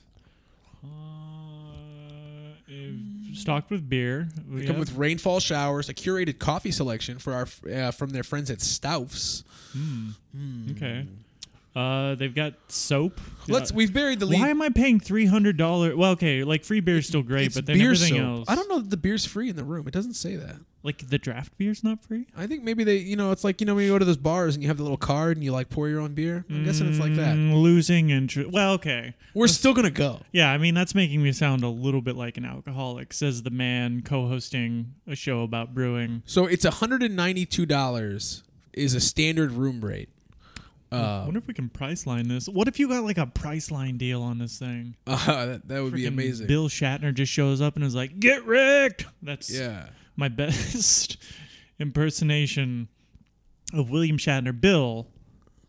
Uh, 0.84 0.88
stocked 3.34 3.70
with 3.72 3.88
beer. 3.90 4.28
They 4.50 4.62
We 4.62 4.66
come 4.68 4.80
with 4.80 4.96
rainfall 4.96 5.40
showers, 5.40 5.90
a 5.90 5.94
curated 5.94 6.40
coffee 6.40 6.72
selection 6.72 7.20
for 7.20 7.34
our 7.34 7.48
uh, 7.72 7.92
from 7.92 8.12
their 8.12 8.24
friends 8.24 8.50
at 8.52 8.62
Stauf's. 8.62 9.44
okay. 10.72 11.08
Uh, 11.76 12.14
they've 12.16 12.36
got 12.36 12.54
soap. 12.68 13.20
Let's 13.48 13.72
Uh, 13.72 13.76
we've 13.76 13.92
buried 13.94 14.20
the 14.20 14.28
lead. 14.28 14.40
Why 14.40 14.50
am 14.50 14.62
I 14.62 14.70
paying 14.70 15.00
three 15.00 15.26
hundred 15.26 15.58
dollars? 15.58 15.96
Well, 15.96 16.12
okay, 16.12 16.44
like 16.44 16.64
free 16.64 16.82
beer 16.82 16.98
is 16.98 17.08
still 17.08 17.24
great, 17.24 17.48
It's 17.48 17.56
but 17.56 17.66
then 17.66 17.82
everything 17.82 18.14
soap. 18.16 18.20
else. 18.20 18.46
I 18.50 18.56
don't 18.56 18.70
know 18.70 18.80
that 18.80 18.90
the 18.92 18.98
beer's 18.98 19.26
free 19.26 19.50
in 19.50 19.56
the 19.56 19.64
room. 19.64 19.88
It 19.88 19.94
doesn't 19.94 20.14
say 20.14 20.36
that. 20.36 20.58
Like 20.84 21.08
the 21.10 21.18
draft 21.18 21.58
beer's 21.58 21.84
not 21.84 22.04
free. 22.04 22.28
I 22.38 22.46
think 22.46 22.64
maybe 22.64 22.84
they, 22.84 22.98
you 22.98 23.16
know, 23.16 23.32
it's 23.32 23.44
like 23.44 23.60
you 23.60 23.66
know 23.66 23.74
when 23.74 23.86
you 23.86 23.90
go 23.90 23.98
to 23.98 24.06
those 24.06 24.18
bars 24.18 24.54
and 24.54 24.62
you 24.62 24.68
have 24.68 24.78
the 24.78 24.84
little 24.84 24.98
card 24.98 25.38
and 25.38 25.44
you 25.44 25.52
like 25.52 25.70
pour 25.70 25.90
your 25.90 26.02
own 26.02 26.14
beer. 26.14 26.46
I'm 26.50 26.64
guessing 26.64 26.88
it's 26.88 27.00
like 27.00 27.16
that. 27.16 27.36
Mm, 27.38 27.60
Losing 27.62 28.10
interest. 28.12 28.52
Well, 28.52 28.74
okay. 28.74 29.16
We're 29.34 29.48
still 29.48 29.74
gonna 29.74 29.90
go. 29.90 30.20
Yeah, 30.32 30.52
I 30.52 30.58
mean 30.60 30.76
that's 30.76 30.94
making 30.94 31.24
me 31.24 31.32
sound 31.32 31.64
a 31.64 31.70
little 31.70 32.02
bit 32.02 32.16
like 32.16 32.38
an 32.38 32.46
alcoholic, 32.46 33.14
says 33.14 33.42
the 33.44 33.50
man 33.50 34.02
co-hosting 34.04 34.94
a 35.08 35.16
show 35.16 35.42
about 35.42 35.74
brewing. 35.74 36.22
So 36.26 36.46
it's 36.46 36.66
192 36.66 37.66
dollars 37.66 38.44
is 38.74 38.94
a 38.94 39.00
standard 39.02 39.52
room 39.54 39.82
rate. 39.84 40.10
I 40.94 41.22
Uh, 41.22 41.26
wonder 41.26 41.38
if 41.40 41.48
we 41.48 41.54
can 41.54 41.70
Priceline 41.70 42.28
this. 42.28 42.48
What 42.48 42.68
if 42.68 42.80
you 42.80 42.88
got 42.88 43.04
like 43.04 43.18
a 43.18 43.26
Priceline 43.26 43.98
deal 43.98 44.22
on 44.22 44.38
this 44.38 44.58
thing? 44.60 44.96
uh, 45.08 45.46
that, 45.46 45.68
that 45.68 45.84
would 45.84 45.94
be 45.94 46.06
amazing. 46.06 46.48
Bill 46.48 46.68
Shatner 46.70 47.14
just 47.14 47.32
shows 47.32 47.62
up 47.62 47.76
and 47.76 47.84
is 47.84 47.96
like, 47.96 48.20
"Get 48.20 48.46
wrecked." 48.46 49.06
That's 49.22 49.50
yeah. 49.50 49.88
my 50.16 50.28
best 50.44 51.18
impersonation 51.80 52.88
of 53.74 53.90
William 53.90 54.18
Shatner. 54.18 54.60
Bill, 54.60 55.08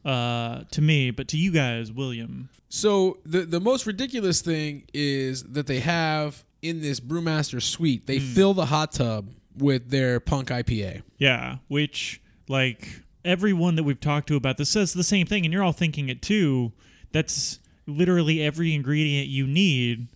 uh, 0.04 0.64
to 0.70 0.80
me, 0.82 1.10
but 1.10 1.28
to 1.28 1.36
you 1.38 1.50
guys, 1.52 1.90
William. 1.92 2.48
So 2.68 3.18
the 3.24 3.42
the 3.42 3.60
most 3.60 3.86
ridiculous 3.86 4.40
thing 4.42 4.84
is 4.92 5.42
that 5.44 5.66
they 5.66 5.80
have 5.80 6.44
in 6.62 6.80
this 6.80 6.98
brewmaster 7.00 7.62
suite, 7.62 8.06
they 8.06 8.18
fill 8.18 8.54
the 8.54 8.66
hot 8.66 8.92
tub 8.92 9.30
with 9.56 9.90
their 9.90 10.18
punk 10.20 10.48
IPA. 10.48 11.02
Yeah, 11.18 11.58
which 11.68 12.20
like 12.48 12.88
everyone 13.24 13.76
that 13.76 13.82
we've 13.84 14.00
talked 14.00 14.28
to 14.28 14.36
about 14.36 14.56
this 14.56 14.70
says 14.70 14.92
the 14.92 15.04
same 15.04 15.26
thing, 15.26 15.44
and 15.44 15.52
you're 15.52 15.62
all 15.62 15.72
thinking 15.72 16.08
it 16.08 16.22
too. 16.22 16.72
That's 17.12 17.58
literally 17.86 18.42
every 18.42 18.74
ingredient 18.74 19.28
you 19.28 19.46
need 19.46 20.08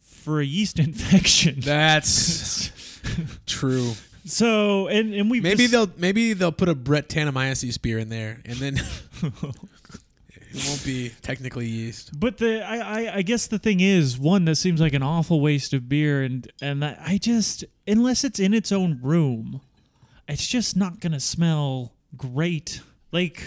for 0.00 0.40
a 0.40 0.44
yeast 0.44 0.78
infection. 0.80 1.60
That's 1.60 2.70
true. 3.46 3.92
so, 4.24 4.88
and 4.88 5.14
and 5.14 5.30
we 5.30 5.40
Maybe 5.40 5.66
they'll 5.66 5.90
maybe 5.96 6.32
they'll 6.32 6.52
put 6.52 6.68
a 6.68 6.74
Brett 6.74 7.08
Tanamiasis 7.08 7.80
beer 7.80 7.98
in 7.98 8.08
there, 8.08 8.40
and 8.44 8.56
then 8.58 8.74
it 9.22 10.66
won't 10.68 10.84
be 10.84 11.12
technically 11.22 11.66
yeast. 11.68 12.18
But 12.18 12.38
the 12.38 12.62
I, 12.66 12.78
I 12.78 13.16
I 13.16 13.22
guess 13.22 13.46
the 13.46 13.58
thing 13.58 13.80
is 13.80 14.18
one 14.18 14.44
that 14.46 14.56
seems 14.56 14.80
like 14.80 14.94
an 14.94 15.02
awful 15.02 15.40
waste 15.40 15.72
of 15.72 15.88
beer, 15.88 16.22
and 16.22 16.50
and 16.60 16.84
I 16.84 16.96
I 17.00 17.18
just 17.18 17.64
unless 17.86 18.24
it's 18.24 18.40
in 18.40 18.52
its 18.54 18.72
own 18.72 18.98
room, 19.02 19.60
it's 20.28 20.46
just 20.46 20.76
not 20.76 21.00
gonna 21.00 21.20
smell 21.20 21.92
great. 22.16 22.80
Like 23.12 23.42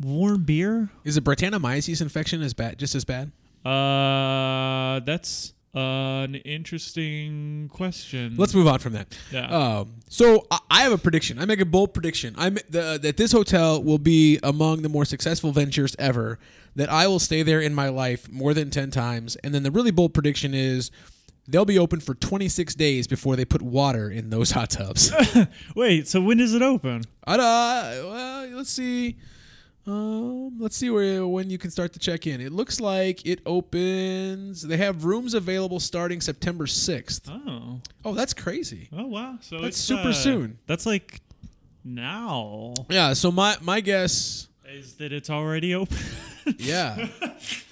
warm 0.00 0.42
beer. 0.44 0.90
Is 1.04 1.16
a 1.16 1.20
Brettanomyces 1.20 2.00
infection 2.02 2.42
as 2.42 2.54
bad? 2.54 2.78
Just 2.78 2.94
as 2.94 3.04
bad? 3.04 3.30
Uh, 3.64 5.00
that's 5.04 5.52
Uh, 5.74 6.24
an 6.24 6.34
interesting 6.34 7.70
question. 7.72 8.34
Let's 8.36 8.54
move 8.54 8.66
on 8.66 8.78
from 8.78 8.92
that. 8.92 9.16
Yeah. 9.30 9.46
Um, 9.46 9.94
so 10.08 10.46
I, 10.50 10.58
I 10.70 10.82
have 10.82 10.92
a 10.92 10.98
prediction. 10.98 11.38
I 11.38 11.46
make 11.46 11.60
a 11.60 11.64
bold 11.64 11.94
prediction. 11.94 12.34
I'm 12.36 12.58
the, 12.68 12.98
that 13.00 13.16
this 13.16 13.32
hotel 13.32 13.82
will 13.82 13.96
be 13.98 14.38
among 14.42 14.82
the 14.82 14.90
more 14.90 15.06
successful 15.06 15.50
ventures 15.50 15.96
ever. 15.98 16.38
That 16.76 16.90
I 16.90 17.06
will 17.06 17.18
stay 17.18 17.42
there 17.42 17.60
in 17.60 17.72
my 17.74 17.88
life 17.88 18.30
more 18.30 18.52
than 18.52 18.68
ten 18.68 18.90
times. 18.90 19.36
And 19.36 19.54
then 19.54 19.62
the 19.62 19.70
really 19.70 19.90
bold 19.90 20.12
prediction 20.12 20.52
is 20.52 20.90
they'll 21.48 21.64
be 21.64 21.78
open 21.78 22.00
for 22.00 22.14
26 22.14 22.74
days 22.74 23.06
before 23.06 23.36
they 23.36 23.44
put 23.44 23.62
water 23.62 24.10
in 24.10 24.30
those 24.30 24.52
hot 24.52 24.70
tubs. 24.70 25.12
Wait, 25.76 26.06
so 26.08 26.20
when 26.20 26.40
is 26.40 26.54
it 26.54 26.62
open? 26.62 27.02
I 27.26 27.36
don't, 27.36 27.44
uh, 27.46 28.08
well, 28.08 28.48
let's 28.56 28.70
see. 28.70 29.16
Um, 29.84 30.60
let's 30.60 30.76
see 30.76 30.90
where 30.90 31.26
when 31.26 31.50
you 31.50 31.58
can 31.58 31.70
start 31.72 31.92
to 31.94 31.98
check 31.98 32.26
in. 32.28 32.40
It 32.40 32.52
looks 32.52 32.80
like 32.80 33.26
it 33.26 33.40
opens. 33.44 34.62
They 34.62 34.76
have 34.76 35.04
rooms 35.04 35.34
available 35.34 35.80
starting 35.80 36.20
September 36.20 36.66
6th. 36.66 37.22
Oh, 37.28 37.80
Oh, 38.04 38.14
that's 38.14 38.32
crazy. 38.34 38.88
oh 38.96 39.06
wow. 39.06 39.38
So 39.40 39.56
That's 39.58 39.76
it's, 39.76 39.78
super 39.78 40.10
uh, 40.10 40.12
soon. 40.12 40.58
That's 40.68 40.86
like 40.86 41.20
now. 41.84 42.74
Yeah, 42.88 43.12
so 43.14 43.32
my 43.32 43.56
my 43.60 43.80
guess, 43.80 44.46
Is 44.68 44.94
that 44.94 45.12
it's 45.12 45.30
already 45.30 45.74
open? 45.74 45.98
yeah. 46.58 47.08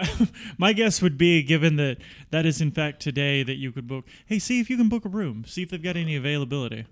My 0.58 0.72
guess 0.72 1.02
would 1.02 1.18
be, 1.18 1.42
given 1.42 1.76
that 1.76 1.98
that 2.30 2.46
is 2.46 2.60
in 2.60 2.70
fact 2.70 3.00
today, 3.00 3.42
that 3.42 3.56
you 3.56 3.72
could 3.72 3.86
book. 3.86 4.06
Hey, 4.26 4.38
see 4.38 4.60
if 4.60 4.70
you 4.70 4.76
can 4.76 4.88
book 4.88 5.04
a 5.04 5.08
room. 5.08 5.44
See 5.46 5.62
if 5.62 5.70
they've 5.70 5.82
got 5.82 5.96
any 5.96 6.16
availability. 6.16 6.86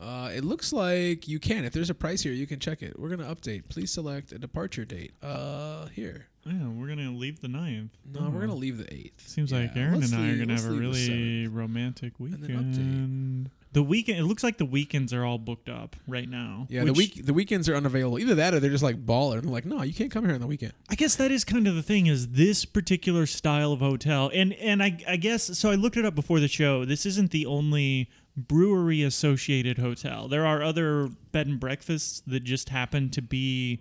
Uh, 0.00 0.30
it 0.34 0.44
looks 0.44 0.72
like 0.72 1.26
you 1.26 1.38
can. 1.38 1.64
If 1.64 1.72
there's 1.72 1.90
a 1.90 1.94
price 1.94 2.22
here, 2.22 2.32
you 2.32 2.46
can 2.46 2.58
check 2.60 2.82
it. 2.82 2.98
We're 2.98 3.08
gonna 3.08 3.34
update. 3.34 3.68
Please 3.68 3.90
select 3.90 4.32
a 4.32 4.38
departure 4.38 4.84
date. 4.84 5.12
Uh, 5.22 5.86
here. 5.86 6.26
Yeah, 6.44 6.68
we're 6.68 6.86
gonna 6.88 7.10
leave 7.12 7.40
the 7.40 7.48
ninth. 7.48 7.96
No, 8.04 8.28
we're 8.28 8.40
gonna 8.40 8.54
leave 8.54 8.78
the 8.78 8.92
eighth. 8.92 9.26
Seems 9.28 9.50
Yeah, 9.52 9.60
like 9.60 9.76
Aaron 9.76 10.00
let's 10.00 10.12
and 10.12 10.20
I 10.20 10.24
are 10.26 10.30
leave- 10.30 10.38
gonna 10.40 10.52
let's 10.52 10.62
have 10.62 10.70
a 10.70 10.74
leave 10.74 10.82
the 10.82 10.88
really 10.88 11.44
seventh. 11.44 11.56
romantic 11.56 12.12
then 12.18 12.28
update. 12.30 12.40
weekend. 12.46 13.50
The 13.72 13.82
weekend. 13.82 14.18
It 14.20 14.24
looks 14.24 14.42
like 14.44 14.56
the 14.58 14.64
weekends 14.64 15.12
are 15.12 15.24
all 15.24 15.38
booked 15.38 15.68
up 15.68 15.96
right 16.06 16.28
now. 16.28 16.66
Yeah, 16.70 16.84
the 16.84 16.92
week 16.94 17.26
the 17.26 17.34
weekends 17.34 17.68
are 17.68 17.74
unavailable. 17.74 18.18
Either 18.18 18.34
that 18.36 18.54
or 18.54 18.60
they're 18.60 18.70
just 18.70 18.82
like 18.84 19.04
baller. 19.04 19.34
And 19.38 19.44
they're 19.44 19.50
like, 19.52 19.66
no, 19.66 19.82
you 19.82 19.92
can't 19.92 20.10
come 20.10 20.24
here 20.24 20.34
on 20.34 20.40
the 20.40 20.46
weekend. 20.46 20.72
I 20.88 20.94
guess 20.94 21.16
that 21.16 21.30
is 21.30 21.44
kind 21.44 21.66
of 21.66 21.74
the 21.74 21.82
thing 21.82 22.06
is 22.06 22.28
this 22.28 22.64
particular 22.64 23.26
style 23.26 23.72
of 23.72 23.80
hotel, 23.80 24.30
and 24.32 24.52
and 24.54 24.82
I 24.82 24.98
I 25.08 25.16
guess 25.16 25.58
so. 25.58 25.70
I 25.70 25.74
looked 25.74 25.96
it 25.96 26.04
up 26.06 26.14
before 26.14 26.38
the 26.40 26.48
show. 26.48 26.84
This 26.84 27.04
isn't 27.06 27.32
the 27.32 27.44
only 27.44 28.08
brewery 28.36 29.02
associated 29.02 29.78
hotel. 29.78 30.28
There 30.28 30.44
are 30.46 30.62
other 30.62 31.08
bed 31.32 31.46
and 31.46 31.58
breakfasts 31.60 32.22
that 32.26 32.44
just 32.44 32.68
happen 32.68 33.08
to 33.10 33.22
be 33.22 33.80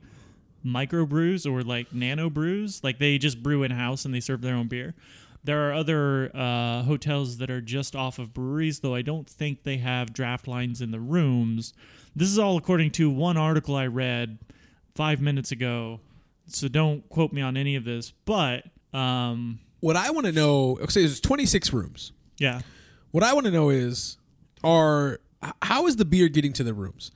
microbrews 0.66 1.50
or 1.50 1.62
like 1.62 1.94
nano 1.94 2.30
brews. 2.30 2.84
Like 2.84 3.00
they 3.00 3.18
just 3.18 3.44
brew 3.44 3.64
in 3.64 3.72
house 3.72 4.06
and 4.06 4.14
they 4.14 4.20
serve 4.20 4.42
their 4.42 4.56
own 4.56 4.68
beer. 4.68 4.96
There 5.44 5.70
are 5.70 5.74
other 5.74 6.32
uh, 6.36 6.84
hotels 6.84 7.38
that 7.38 7.52
are 7.52 7.62
just 7.62 7.96
off 7.96 8.18
of 8.18 8.34
breweries, 8.34 8.80
though 8.80 8.96
I 8.96 9.04
don't 9.04 9.30
think 9.30 9.64
they 9.64 9.78
have 9.78 10.12
draft 10.12 10.48
lines 10.48 10.82
in 10.82 10.90
the 10.90 11.00
rooms. 11.00 11.74
This 12.16 12.30
is 12.30 12.40
all 12.40 12.58
according 12.58 12.92
to 12.92 13.10
one 13.12 13.38
article 13.38 13.76
I 13.76 13.86
read 13.86 14.40
five 14.96 15.22
minutes 15.22 15.52
ago. 15.52 16.00
So 16.48 16.68
don't 16.68 17.08
quote 17.10 17.32
me 17.32 17.42
on 17.44 17.58
any 17.58 17.76
of 17.76 17.84
this. 17.84 18.12
But 18.26 18.64
um, 18.92 19.60
What 19.82 19.96
I 19.96 20.10
want 20.10 20.26
to 20.26 20.32
know, 20.32 20.78
okay, 20.82 21.02
there's 21.02 21.20
26 21.20 21.74
rooms. 21.74 22.12
yeah, 22.40 22.62
What 23.12 23.24
I 23.24 23.34
want 23.34 23.46
to 23.46 23.52
know 23.52 23.70
is, 23.70 24.18
are 24.66 25.20
how 25.62 25.88
is 25.88 25.96
the 25.96 26.06
beer 26.06 26.28
getting 26.28 26.52
to 26.54 26.64
the 26.64 26.74
rooms? 26.74 27.12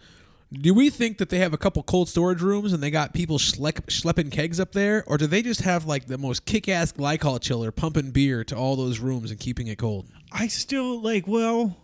Do 0.52 0.74
we 0.74 0.90
think 0.90 1.20
that 1.20 1.30
they 1.30 1.40
have 1.40 1.54
a 1.54 1.58
couple 1.58 1.84
cold 1.84 2.10
storage 2.10 2.42
rooms 2.42 2.74
and 2.74 2.82
they 2.82 2.90
got 2.90 3.14
people 3.14 3.38
schlepp, 3.38 3.82
schlepping 3.86 4.32
kegs 4.32 4.60
up 4.60 4.72
there, 4.72 5.04
or 5.06 5.18
do 5.18 5.28
they 5.28 5.44
just 5.44 5.62
have 5.62 5.86
like 5.86 6.08
the 6.08 6.18
most 6.18 6.46
kick-ass 6.46 6.92
glycol 6.92 7.40
chiller 7.40 7.72
pumping 7.72 8.10
beer 8.10 8.44
to 8.46 8.56
all 8.56 8.76
those 8.76 9.00
rooms 9.00 9.30
and 9.30 9.40
keeping 9.40 9.68
it 9.68 9.78
cold? 9.78 10.08
I 10.32 10.48
still 10.48 11.02
like. 11.02 11.28
Well, 11.28 11.78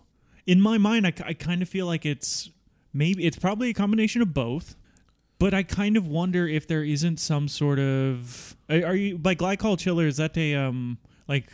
in 0.48 0.62
my 0.62 0.78
mind, 0.78 1.06
I, 1.06 1.14
I 1.26 1.34
kind 1.34 1.62
of 1.62 1.70
feel 1.70 1.86
like 1.86 2.06
it's 2.06 2.50
maybe 2.94 3.26
it's 3.26 3.38
probably 3.38 3.70
a 3.70 3.74
combination 3.74 4.22
of 4.22 4.34
both. 4.34 4.76
But 5.38 5.54
I 5.54 5.64
kind 5.64 5.98
of 5.98 6.08
wonder 6.08 6.48
if 6.48 6.66
there 6.66 6.84
isn't 6.84 7.20
some 7.20 7.48
sort 7.48 7.78
of 7.78 8.56
are 8.70 8.86
are 8.86 8.96
you 8.96 9.18
by 9.18 9.36
glycol 9.36 9.78
chiller? 9.78 10.08
Is 10.08 10.18
that 10.18 10.36
a 10.38 10.56
um 10.56 10.98
like 11.28 11.50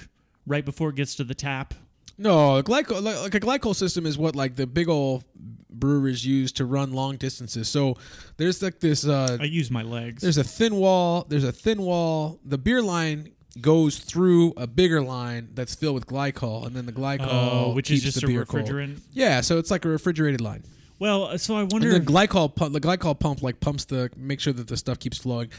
right 0.45 0.63
before 0.63 0.89
it 0.89 0.95
gets 0.95 1.15
to 1.15 1.23
the 1.23 1.33
tap? 1.33 1.73
No, 2.21 2.57
a 2.57 2.63
glycol 2.63 3.01
like 3.01 3.19
like 3.21 3.35
a 3.35 3.39
glycol 3.39 3.75
system 3.75 4.05
is 4.05 4.17
what 4.17 4.35
like 4.35 4.55
the 4.55 4.67
big 4.67 4.87
old 4.89 5.23
brewers 5.69 6.23
use 6.25 6.51
to 6.53 6.65
run 6.65 6.93
long 6.93 7.17
distances. 7.17 7.67
So 7.67 7.97
there's 8.37 8.61
like 8.61 8.79
this 8.79 9.05
uh, 9.07 9.37
I 9.39 9.45
use 9.45 9.71
my 9.71 9.81
legs. 9.81 10.21
There's 10.21 10.37
a 10.37 10.43
thin 10.43 10.75
wall. 10.75 11.25
There's 11.27 11.43
a 11.43 11.51
thin 11.51 11.81
wall. 11.81 12.39
The 12.45 12.57
beer 12.57 12.81
line 12.81 13.31
goes 13.59 13.97
through 13.97 14.53
a 14.55 14.67
bigger 14.67 15.01
line 15.01 15.49
that's 15.55 15.73
filled 15.75 15.95
with 15.95 16.05
glycol, 16.05 16.65
and 16.65 16.75
then 16.75 16.85
the 16.85 16.93
glycol, 16.93 17.27
Oh, 17.29 17.73
which 17.73 17.89
is 17.91 18.03
just 18.03 18.21
the 18.21 18.27
a 18.27 18.29
beer 18.29 18.45
cold. 18.45 18.65
refrigerant. 18.65 19.01
Yeah, 19.11 19.41
so 19.41 19.57
it's 19.57 19.71
like 19.71 19.83
a 19.83 19.89
refrigerated 19.89 20.41
line. 20.41 20.63
Well, 20.99 21.35
so 21.39 21.55
I 21.55 21.63
wonder. 21.63 21.89
And 21.95 22.05
the 22.05 22.11
glycol 22.13 22.53
pump, 22.55 22.73
the 22.73 22.79
glycol 22.79 23.19
pump, 23.19 23.41
like 23.41 23.59
pumps 23.59 23.85
the 23.85 24.11
make 24.15 24.39
sure 24.39 24.53
that 24.53 24.67
the 24.67 24.77
stuff 24.77 24.99
keeps 24.99 25.17
flowing. 25.17 25.49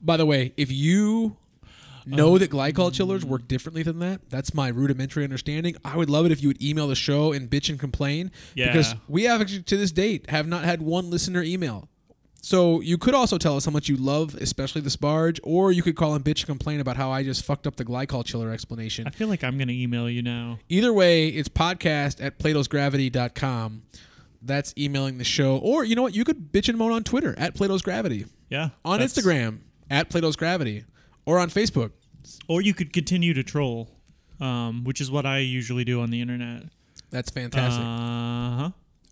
By 0.00 0.16
the 0.16 0.24
way, 0.24 0.54
if 0.56 0.70
you 0.70 1.36
know 2.06 2.38
that 2.38 2.52
um, 2.52 2.58
glycol 2.58 2.92
chillers 2.92 3.24
work 3.24 3.48
differently 3.48 3.82
than 3.82 3.98
that, 4.00 4.28
that's 4.30 4.54
my 4.54 4.68
rudimentary 4.68 5.24
understanding. 5.24 5.76
I 5.84 5.96
would 5.96 6.10
love 6.10 6.26
it 6.26 6.32
if 6.32 6.42
you 6.42 6.48
would 6.48 6.62
email 6.62 6.88
the 6.88 6.94
show 6.94 7.32
and 7.32 7.48
bitch 7.50 7.68
and 7.68 7.78
complain 7.78 8.30
yeah. 8.54 8.66
because 8.66 8.94
we 9.08 9.24
have 9.24 9.40
actually 9.40 9.62
to 9.62 9.76
this 9.76 9.92
date 9.92 10.28
have 10.30 10.46
not 10.46 10.64
had 10.64 10.82
one 10.82 11.10
listener 11.10 11.42
email. 11.42 11.88
So 12.42 12.80
you 12.80 12.96
could 12.98 13.14
also 13.14 13.38
tell 13.38 13.56
us 13.56 13.64
how 13.64 13.70
much 13.70 13.88
you 13.88 13.96
love, 13.96 14.34
especially 14.34 14.80
the 14.80 14.90
Sparge, 14.90 15.40
or 15.42 15.72
you 15.72 15.82
could 15.82 15.96
call 15.96 16.14
and 16.14 16.24
bitch 16.24 16.40
and 16.40 16.46
complain 16.46 16.80
about 16.80 16.96
how 16.96 17.10
I 17.10 17.22
just 17.22 17.44
fucked 17.44 17.66
up 17.66 17.76
the 17.76 17.84
glycol 17.84 18.24
chiller 18.24 18.50
explanation. 18.50 19.06
I 19.06 19.10
feel 19.10 19.28
like 19.28 19.44
I'm 19.44 19.58
gonna 19.58 19.72
email 19.72 20.08
you 20.08 20.22
now. 20.22 20.58
Either 20.68 20.92
way, 20.92 21.28
it's 21.28 21.48
podcast 21.48 22.24
at 22.24 22.38
platosgravity.com. 22.38 23.82
That's 24.42 24.72
emailing 24.78 25.18
the 25.18 25.24
show. 25.24 25.58
Or 25.58 25.84
you 25.84 25.94
know 25.94 26.02
what? 26.02 26.14
You 26.14 26.24
could 26.24 26.50
bitch 26.50 26.68
and 26.68 26.78
moan 26.78 26.92
on 26.92 27.04
Twitter 27.04 27.34
at 27.38 27.54
Plato's 27.54 27.82
Gravity, 27.82 28.24
Yeah. 28.48 28.70
on 28.84 29.00
Instagram 29.00 29.58
at 29.90 30.08
Plato's 30.08 30.36
Gravity, 30.36 30.84
or 31.26 31.38
on 31.38 31.50
Facebook. 31.50 31.92
Or 32.48 32.60
you 32.60 32.74
could 32.74 32.92
continue 32.92 33.34
to 33.34 33.42
troll, 33.42 33.90
um, 34.40 34.84
which 34.84 35.00
is 35.00 35.10
what 35.10 35.26
I 35.26 35.38
usually 35.38 35.84
do 35.84 36.00
on 36.02 36.10
the 36.10 36.20
internet. 36.20 36.64
That's 37.10 37.30
fantastic. 37.30 37.82
Uh 37.82 38.56
huh. 38.56 38.70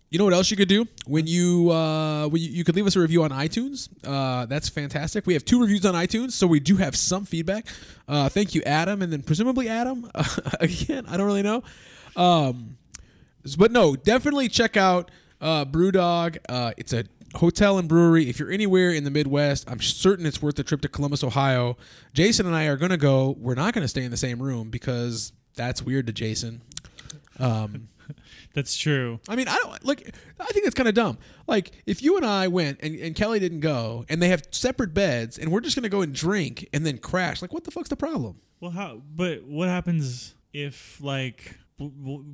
you 0.09 0.17
know 0.17 0.23
what 0.23 0.33
else 0.33 0.49
you 0.49 0.57
could 0.57 0.69
do 0.69 0.85
when 1.05 1.27
you 1.27 1.69
uh, 1.71 2.27
when 2.27 2.41
you, 2.41 2.49
you 2.49 2.63
could 2.63 2.75
leave 2.75 2.87
us 2.87 2.95
a 2.95 2.99
review 2.99 3.23
on 3.23 3.31
iTunes. 3.31 3.89
Uh, 4.05 4.45
that's 4.45 4.69
fantastic. 4.69 5.25
We 5.25 5.33
have 5.33 5.43
two 5.43 5.59
reviews 5.59 5.85
on 5.85 5.95
iTunes, 5.95 6.31
so 6.31 6.47
we 6.47 6.59
do 6.59 6.77
have 6.77 6.95
some 6.95 7.25
feedback. 7.25 7.65
Uh, 8.07 8.29
thank 8.29 8.55
you, 8.55 8.61
Adam, 8.63 9.01
and 9.01 9.11
then 9.11 9.21
presumably 9.21 9.67
Adam 9.67 10.09
again. 10.59 11.05
I 11.07 11.17
don't 11.17 11.25
really 11.25 11.43
know, 11.43 11.63
um, 12.15 12.77
but 13.57 13.71
no, 13.71 13.95
definitely 13.95 14.47
check 14.49 14.77
out 14.77 15.11
uh, 15.41 15.65
BrewDog. 15.65 16.37
Uh, 16.47 16.71
it's 16.77 16.93
a 16.93 17.03
hotel 17.35 17.77
and 17.77 17.87
brewery. 17.87 18.29
If 18.29 18.39
you're 18.39 18.51
anywhere 18.51 18.91
in 18.91 19.03
the 19.03 19.11
Midwest, 19.11 19.69
I'm 19.69 19.79
certain 19.81 20.25
it's 20.25 20.41
worth 20.41 20.55
the 20.55 20.63
trip 20.63 20.81
to 20.81 20.87
Columbus, 20.87 21.23
Ohio. 21.23 21.77
Jason 22.13 22.45
and 22.45 22.55
I 22.55 22.65
are 22.65 22.77
going 22.77 22.91
to 22.91 22.97
go. 22.97 23.35
We're 23.39 23.55
not 23.55 23.73
going 23.73 23.83
to 23.83 23.87
stay 23.87 24.03
in 24.03 24.11
the 24.11 24.17
same 24.17 24.41
room 24.41 24.69
because 24.69 25.31
that's 25.55 25.81
weird 25.81 26.07
to 26.07 26.13
Jason. 26.13 26.61
Um, 27.39 27.89
That's 28.53 28.75
true. 28.75 29.19
I 29.29 29.35
mean, 29.35 29.47
I 29.47 29.55
don't 29.57 29.85
like. 29.85 30.13
I 30.39 30.45
think 30.47 30.65
that's 30.65 30.73
kind 30.73 30.89
of 30.89 30.95
dumb. 30.95 31.19
Like, 31.47 31.71
if 31.85 32.01
you 32.01 32.17
and 32.17 32.25
I 32.25 32.47
went 32.47 32.79
and, 32.81 32.95
and 32.99 33.13
Kelly 33.15 33.39
didn't 33.39 33.59
go, 33.59 34.05
and 34.09 34.21
they 34.21 34.29
have 34.29 34.41
separate 34.49 34.95
beds, 34.95 35.37
and 35.37 35.51
we're 35.51 35.61
just 35.61 35.75
gonna 35.75 35.89
go 35.89 36.01
and 36.01 36.13
drink 36.13 36.67
and 36.73 36.83
then 36.85 36.97
crash. 36.97 37.41
Like, 37.41 37.53
what 37.53 37.63
the 37.65 37.71
fuck's 37.71 37.89
the 37.89 37.95
problem? 37.95 38.39
Well, 38.59 38.71
how? 38.71 39.03
But 39.15 39.43
what 39.45 39.67
happens 39.69 40.33
if 40.53 40.99
like? 41.01 41.57
w- 41.77 41.95
w- 42.01 42.25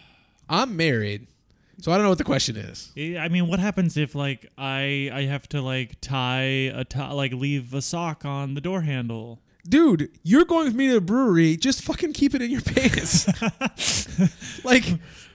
I'm 0.48 0.76
married, 0.76 1.28
so 1.80 1.92
I 1.92 1.96
don't 1.96 2.04
know 2.04 2.08
what 2.10 2.18
the 2.18 2.24
question 2.24 2.56
is. 2.56 2.92
I 2.96 3.28
mean, 3.28 3.46
what 3.48 3.58
happens 3.60 3.96
if 3.96 4.14
like 4.14 4.50
I 4.56 5.10
I 5.12 5.22
have 5.22 5.48
to 5.50 5.60
like 5.62 6.00
tie 6.00 6.70
a 6.74 6.84
tie, 6.84 7.12
like 7.12 7.32
leave 7.32 7.74
a 7.74 7.82
sock 7.82 8.24
on 8.24 8.54
the 8.54 8.60
door 8.60 8.82
handle? 8.82 9.40
Dude, 9.66 10.10
you're 10.22 10.44
going 10.44 10.66
with 10.66 10.74
me 10.74 10.88
to 10.88 10.94
the 10.94 11.00
brewery. 11.00 11.56
Just 11.56 11.82
fucking 11.82 12.12
keep 12.12 12.34
it 12.34 12.42
in 12.42 12.50
your 12.50 12.60
pants. 12.60 13.26
like, 14.64 14.84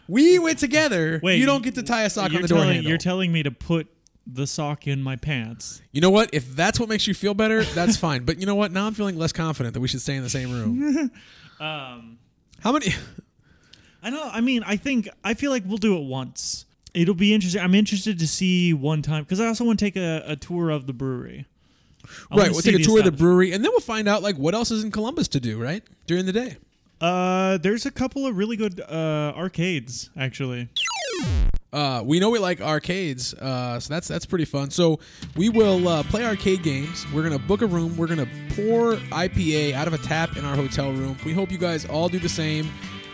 we 0.07 0.37
went 0.37 0.59
together. 0.59 1.19
Wait, 1.23 1.39
you 1.39 1.47
don't 1.47 1.63
get 1.63 1.73
to 1.75 1.83
tie 1.83 2.03
a 2.03 2.09
sock 2.11 2.31
on 2.33 2.41
the 2.43 2.47
door 2.47 2.63
handle. 2.63 2.83
You're 2.87 2.99
telling 2.99 3.31
me 3.31 3.41
to 3.41 3.49
put 3.49 3.87
the 4.31 4.45
sock 4.45 4.85
in 4.85 5.01
my 5.01 5.15
pants. 5.15 5.81
you 5.91 6.01
know 6.01 6.11
what? 6.11 6.29
If 6.31 6.55
that's 6.55 6.79
what 6.79 6.89
makes 6.89 7.07
you 7.07 7.15
feel 7.15 7.33
better, 7.33 7.63
that's 7.63 7.97
fine. 8.07 8.25
But 8.25 8.39
you 8.39 8.45
know 8.45 8.53
what? 8.53 8.71
Now 8.71 8.85
I'm 8.85 8.93
feeling 8.93 9.17
less 9.17 9.33
confident 9.33 9.73
that 9.73 9.79
we 9.79 9.87
should 9.87 10.01
stay 10.01 10.15
in 10.15 10.23
the 10.23 10.29
same 10.29 10.51
room. 10.51 11.11
Um, 11.59 12.19
How 12.61 12.71
many? 12.71 12.93
I 14.01 14.09
know. 14.09 14.29
I 14.31 14.41
mean, 14.41 14.63
I 14.65 14.77
think 14.77 15.09
I 15.23 15.33
feel 15.33 15.51
like 15.51 15.63
we'll 15.65 15.77
do 15.77 15.97
it 15.97 16.03
once. 16.03 16.65
It'll 16.93 17.15
be 17.15 17.33
interesting. 17.33 17.61
I'm 17.61 17.75
interested 17.75 18.17
to 18.19 18.27
see 18.27 18.73
one 18.73 19.01
time 19.01 19.23
because 19.23 19.39
I 19.39 19.47
also 19.47 19.63
want 19.63 19.79
to 19.79 19.85
take 19.85 19.95
a, 19.95 20.23
a 20.25 20.35
tour 20.35 20.69
of 20.69 20.87
the 20.87 20.93
brewery. 20.93 21.45
I 22.31 22.37
right, 22.37 22.51
we'll 22.51 22.61
take 22.61 22.75
a 22.75 22.83
tour 22.83 22.99
of 22.99 23.05
the 23.05 23.11
brewery, 23.11 23.51
and 23.51 23.63
then 23.63 23.71
we'll 23.71 23.81
find 23.81 24.07
out 24.07 24.23
like 24.23 24.37
what 24.37 24.55
else 24.55 24.71
is 24.71 24.83
in 24.83 24.91
Columbus 24.91 25.27
to 25.29 25.39
do. 25.39 25.61
Right 25.61 25.83
during 26.07 26.25
the 26.25 26.33
day. 26.33 26.57
Uh, 27.01 27.57
there's 27.57 27.85
a 27.85 27.91
couple 27.91 28.25
of 28.25 28.35
really 28.35 28.57
good 28.57 28.81
uh, 28.81 29.33
arcades 29.35 30.09
actually. 30.17 30.67
Uh, 31.71 32.01
we 32.03 32.19
know 32.19 32.31
we 32.31 32.39
like 32.39 32.61
arcades, 32.61 33.35
uh, 33.35 33.79
so 33.79 33.93
that's 33.93 34.07
that's 34.07 34.25
pretty 34.25 34.45
fun. 34.45 34.71
So 34.71 34.99
we 35.35 35.49
will 35.49 35.87
uh, 35.87 36.03
play 36.03 36.25
arcade 36.25 36.63
games. 36.63 37.05
We're 37.13 37.21
gonna 37.21 37.37
book 37.37 37.61
a 37.61 37.67
room. 37.67 37.95
We're 37.95 38.07
gonna 38.07 38.27
pour 38.55 38.95
IPA 38.95 39.73
out 39.73 39.87
of 39.87 39.93
a 39.93 39.99
tap 39.99 40.35
in 40.35 40.45
our 40.45 40.55
hotel 40.55 40.91
room. 40.91 41.15
We 41.23 41.33
hope 41.33 41.51
you 41.51 41.59
guys 41.59 41.85
all 41.85 42.09
do 42.09 42.17
the 42.17 42.29
same. 42.29 42.71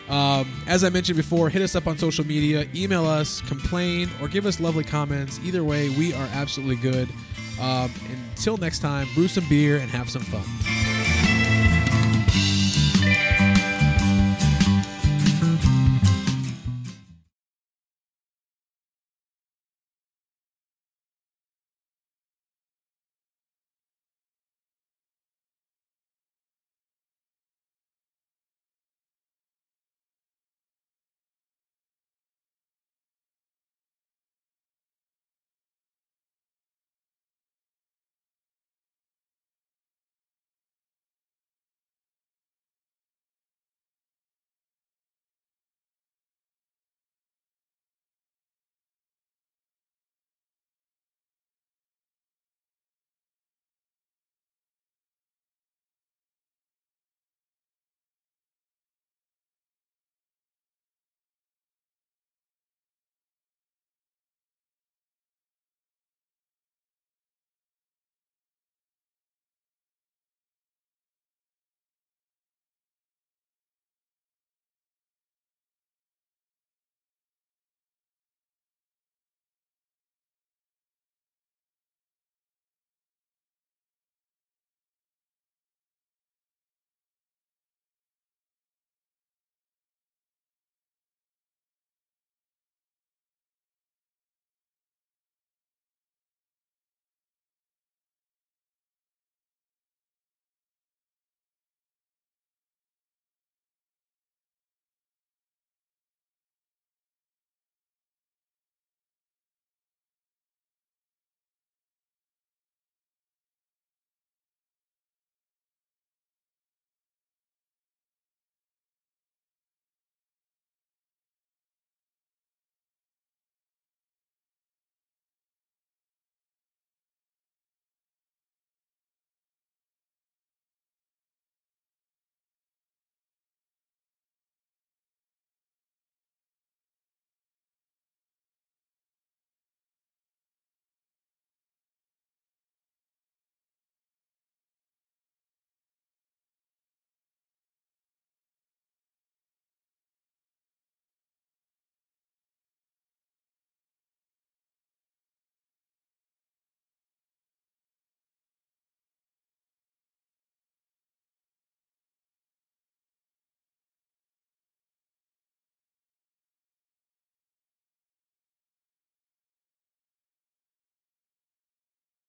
Um, 0.09 0.61
as 0.67 0.83
I 0.83 0.89
mentioned 0.89 1.17
before, 1.17 1.49
hit 1.49 1.61
us 1.61 1.75
up 1.75 1.87
on 1.87 1.97
social 1.97 2.25
media, 2.25 2.67
email 2.75 3.05
us, 3.05 3.41
complain, 3.41 4.09
or 4.21 4.27
give 4.27 4.45
us 4.45 4.59
lovely 4.59 4.83
comments. 4.83 5.39
Either 5.43 5.63
way, 5.63 5.89
we 5.89 6.13
are 6.13 6.27
absolutely 6.33 6.75
good. 6.75 7.09
Um, 7.59 7.91
until 8.11 8.57
next 8.57 8.79
time, 8.79 9.07
brew 9.15 9.27
some 9.27 9.47
beer 9.49 9.77
and 9.77 9.89
have 9.89 10.09
some 10.09 10.21
fun. 10.23 10.74